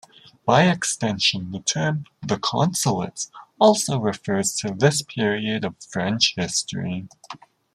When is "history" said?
6.35-7.07